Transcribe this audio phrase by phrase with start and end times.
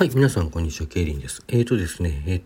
[0.00, 1.44] はい、皆さんこんにちは、ケイリンです。
[1.46, 2.42] えーとですね、え、っ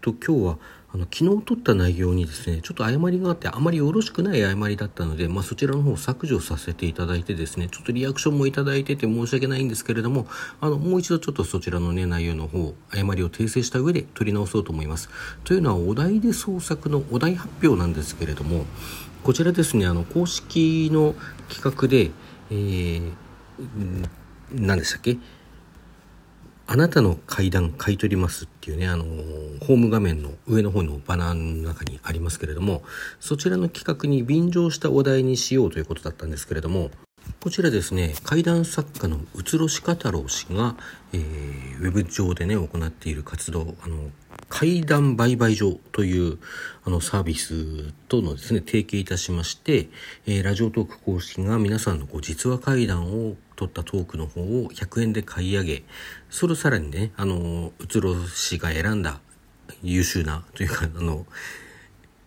[0.00, 0.58] と、今日は、
[0.90, 10.26] あの、昨日撮った内容にですね、ちょっと誤りがあって、あまりよろしくない誤りだったので、まあ、そちらの方を削除させていただいてですね、ちょっとリアクションもいただいてて申し訳ないんですけれども、
[10.62, 15.10] あの、もう一度ちょっとそちらのね、内容の方、誤りを訂正した上で撮り直そうと思います。
[15.44, 18.64] というのは、お題で創作のお題発表なんですけれども、
[19.24, 21.14] こちらですね、あの、公式の
[21.50, 22.10] 企画で、
[22.50, 23.12] えー、
[24.54, 25.18] 何でしたっけ？
[26.72, 32.84] あなたの階段買い取りますっていうね、あの、ホーム画面の上の方のバナーの中にありますけれども、
[33.18, 36.92] そちらの企画に便乗したお題にしようということだったんですけれども、
[37.42, 40.76] こちらですね、怪談作家のうつろしか太郎氏が、
[41.14, 44.10] えー、ウェブ上でね、行っている活動、あの、
[44.50, 46.38] 怪談売買所という
[46.84, 49.88] あのサービスとのですね、提携いたしまして、
[50.26, 55.82] えー、ラジオトーク公式が皆さんのこう実話怪談を取ったトークの方を100円で買い上げ、
[56.28, 59.18] それをさらにね、あの、うつろ氏が選んだ
[59.82, 61.24] 優秀なというか、あの、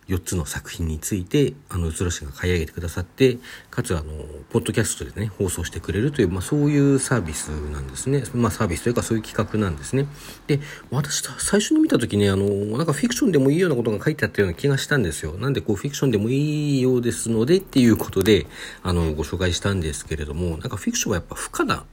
[0.08, 3.38] 4つの作品について、あの、うつろ氏が買い上げてくださって、
[3.70, 4.04] かつ、あの、
[4.50, 8.24] ポッドキャストでね、放送してくれるという、まあ、そういうサービスなんですね。
[8.34, 10.06] まあ、サービスというか、そういう企画なんですね。
[10.46, 10.60] で、
[10.90, 15.32] 私、最初に見た時ね、あの、なんかフィクションでもいいようなことが書いてあったような気がしたんですよ。
[15.38, 18.46] なんで、こう、フィクションでもいいようですので、っていうことで、
[18.82, 21.84] あの、ご紹介したんですけれども、なんかフィクションはやっぱ不可な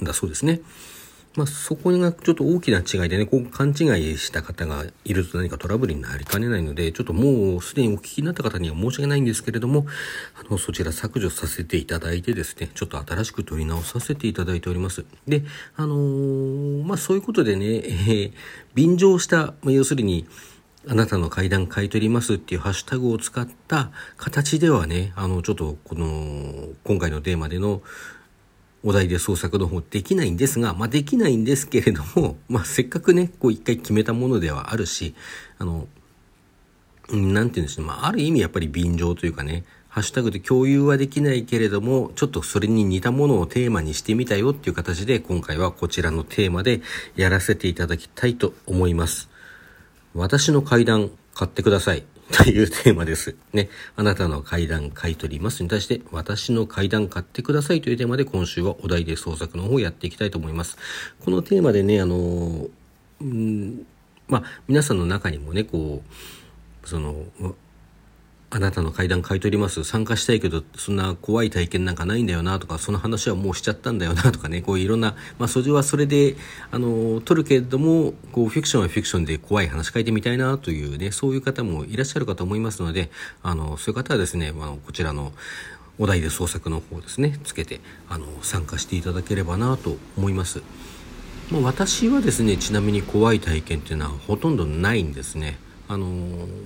[0.00, 0.60] んだそうですね。
[1.34, 9.86] まあ、そこがちょっと大きな違いでね、こう勘違いした方がいると何かトラブルになりかねないので、ちょっともうすでにお聞きになった方には申し訳ないんですけれども、
[10.34, 15.04] あの、そちら削除させていただいてですね、ちょっと新しく取り直させていただいております。
[15.26, 15.44] で、
[15.76, 18.32] あのー、まあ、そういうことでね、えー、
[18.74, 20.26] 便乗した、まあ、要するに、
[20.88, 27.82] あなたの階段買い取りますっていうハッシュタグを使った形ではね、あの、ちょっとこの、今回のテーマでの、
[28.84, 35.14] お題で創作の方できないんですが、まあ、できないんですけれども、 まあ、せっかくね、こう一回決めたものではあるし、
[35.58, 35.88] あの、
[37.10, 46.82] なんて言うんでしょう、まあ、ある意味やっぱり便乗というかね、ハッシュタグで共有はできないけれども、ちょっとそれに似たものをテーマにしてみたよっていう形で、今回はこちらのテーマで
[47.16, 49.28] やらせていただきたいと思います。
[50.14, 52.04] 私の階段買ってください。
[52.32, 53.36] というテーマです。
[53.52, 53.68] ね。
[53.96, 60.76] あなたの階段買い取りますに対して、私の階段買ってくださいというテーマで今週はお題で創作の方をやっていきたいと思います。
[61.24, 62.66] このテーマでね、あの、
[63.20, 63.86] うん、
[64.28, 66.02] まあ、皆さんの中にもね、こ
[66.84, 67.24] う、その、
[68.50, 69.84] あなたの階段買い取ります。
[69.84, 76.36] 参加したいけど、そんな怖い体験なんかないんだよなとか、その話はもうしちゃったんだよなとかね、こういろんな、まあ、それはそれで、
[76.70, 83.10] あの、取るけれども、こう、フィクションはフィクションで怖い話書いてみたいなというね、そういう方もいらっしゃるかと思いますので、
[83.42, 85.32] あの、そういう方はですね、あの、こちらの、
[85.98, 90.62] お題で創作の方ですね、つけて、あの、参加していただければなと思います。
[91.50, 95.58] まあ、私はですね、ちなみに怖い体験っていうのはほとんどないんですね。
[95.88, 96.06] あの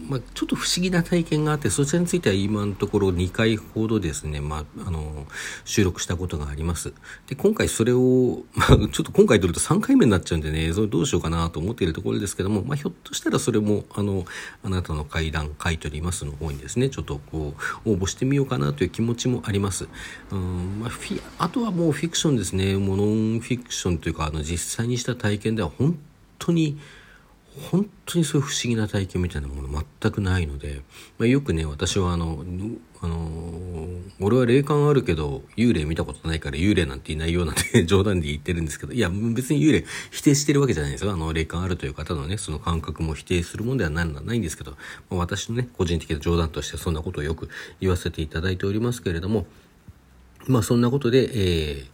[0.08, 5.26] まあ、ちょっと不思議な体験があってそちらについては今のところ2回ほどですね、まあ、あの
[5.64, 6.92] 収録したことがあります。
[7.28, 14.24] で今回それを、 まあ、ちょっと今回撮ると3回目になっちゃうんでねそれどうしようかなと思っているところですけども、まあ、ひょっとしたらそれもあの
[14.64, 17.54] あなたの階段買い取りますの方にですねちょっとこ
[17.86, 19.86] う応募してみようかなという気持ちもあります。
[20.32, 22.76] うんまあ、フィあとはもうフィクションですね。
[22.76, 25.96] もうノンフィクションというかあの実際にした体験では本
[26.40, 26.78] 当に
[27.70, 30.82] 本当にそういう不思議な体験みたいなもの全くないので、
[31.18, 32.44] まあ、よくね私はあの
[33.02, 33.28] あの
[34.20, 41.12] 俺は霊感あるけど幽霊見たことないから幽霊なんていないようなんて 冗談で言ってるんですけどいや別に幽霊否定してるわけじゃないですよ。
[41.12, 44.76] あの霊感あるという方のねその感覚も否定するものではないんですけど、ま
[45.10, 47.48] あ、私のね個人的な冗談としてそんなことをよく
[47.80, 49.46] 言わせていただいておりますけれども
[50.46, 51.86] まあそんなことで、えー、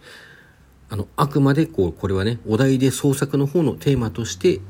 [0.90, 4.60] あのあくまでこうこれはねお題で創作の方のテーマとして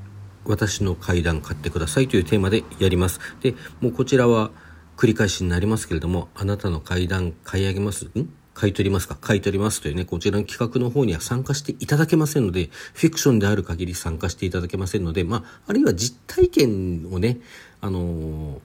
[0.49, 3.21] 私の階段買ってくださいというテーマでやります。
[3.41, 4.51] で、もうこちらは
[4.97, 8.07] 繰り返しになりますけれども、あなたの階段買い上げます？
[8.07, 8.29] ん？
[8.55, 9.17] 買い取りますか？
[9.21, 17.39] 買い取りますというね、こちらの企画の方には参加していただけませんので、フィクションである限り参加していただけませんので、まあ、あるいは実体験をね、
[17.81, 18.61] あのー、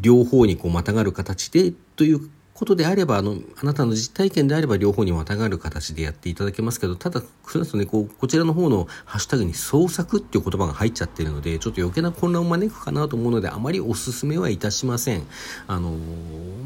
[0.00, 15.22] 両方にこうまたがる形でということであれば、あの、あなたの実体験であれば両方にまたがる形でやっていただけますけど、ただ、それだとね、こう、こちらの方のハッシュタグに創作っていう言葉が入っちゃってるので、ちょっと余計な混乱を招くかなと思うので、あまりお勧めはいたしません。
[15.68, 15.96] あの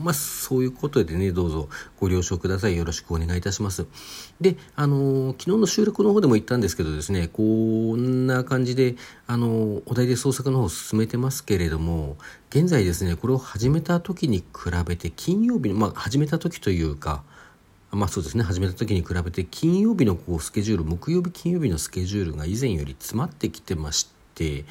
[0.02, 1.68] まあ、そういうことでね、どうぞ
[2.00, 2.76] ご了承ください。
[2.76, 3.86] よろしくお願いいたします。
[4.40, 8.96] で、あの昨日の収録の方でも言ったんですけどですね、こんな感じで、
[9.26, 12.16] あのお題で創作の方を進めてますけれども、
[12.54, 14.44] 現在ですね、これを始めた時に比
[14.86, 17.22] べて金曜日の、まあ、始めた時というか、
[17.92, 24.66] まあそうですね、始めた時に比べて金曜日のこうスケジュール、木曜日、金曜日のスケジュールが以前より詰まってきてまして、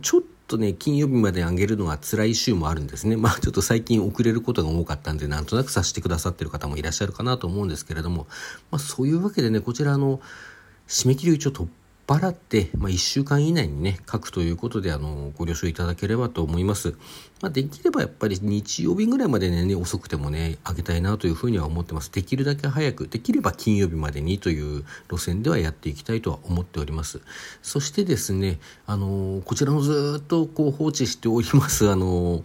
[0.00, 3.18] ちょっとね、金曜日まで上げるのが辛い週もあるんですね。
[3.18, 8.26] まあちょっと最近遅れることが多かったんで、なんとなく察してくださってる方もいらっしゃるかなと思うんですけれども、
[8.70, 10.22] まあそういうわけでね、こちらの
[10.86, 11.68] 締め切りを一応突
[12.08, 16.94] 払って、まあ、1週間以内にね、書くということで、あの、ご了承いただければと思います。
[17.42, 22.10] まあ、できればやっぱり日曜日ぐらいまでね、遅くてもね、あげたいなというふうには思ってます。
[22.10, 27.20] できるだけ早く、できれば金曜日までにという路線ではやっていきたいとは思っております。
[27.62, 32.42] そしてですね、あの、こちらのずっとこう放置しております、あの、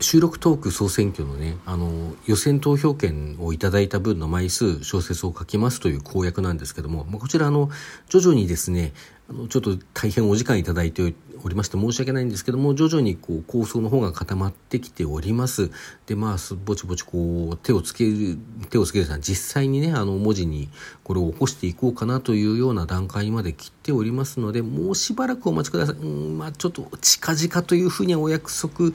[0.00, 7.70] 収録トーク総選挙のね、あの、予選投票権をいただいた分の枚数、小説を書きますという公約なんですけども、まあ、こちら、あの、
[8.08, 8.92] 徐々にですね、
[9.28, 15.70] あの、ちょっと大変お時間いただいておりまして申し訳ないんですけども、徐々にこう構想の方が固まってきております。
[16.06, 18.38] で、まあ、ぼちぼちこう、手をつける、
[18.70, 20.68] 手をつけるさん、実際にね、あの、文字に
[21.02, 25.96] これを起こしていこうかなというような段階まで来ておりますので、もうしばらくお待ちください。
[25.96, 28.92] うん、まあ、ちょっと近々というふうにはお約束、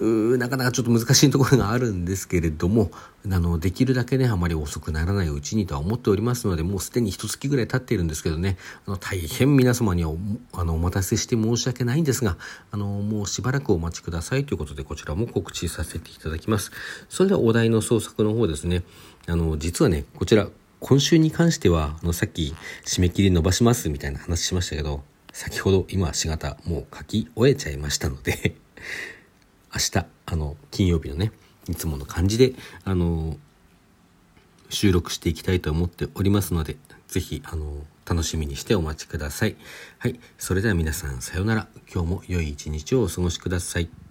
[0.00, 2.90] なかなかちょっと難しいところがあるんですけれども、
[3.30, 8.56] あの、できるだけね、あまり遅くならないうちにとは思っておりますので、もうすでに一月ぐらい経っているんですけどね、
[8.86, 10.12] あの、大変皆様には
[10.52, 12.36] あのお待たせして申し訳ないんですが、
[12.70, 16.70] あの、もうしばらくお待ちくださいということで、こちらも告知させていただきます。
[17.08, 18.82] それではお題の創作の方ですね、
[19.26, 25.02] あの、実はね、こちら、今週に関しては、あの、さっき締め切り伸ばしますみたいな話しましたけど、
[25.32, 28.56] 先ほど今4型もう書き終えちゃいましたので
[29.74, 31.32] 明日、あの、金曜日のね、
[31.68, 32.54] いつもの感じで、
[32.84, 33.36] あの、
[34.70, 36.76] 収録していきたいと思っておりますので、
[37.08, 39.56] ぜひ、あの、楽しみにしてお待ちください。
[39.98, 40.18] はい。
[40.38, 41.68] それでは皆さん、さようなら。
[41.92, 44.05] 今日も良い一日をお過ごしください。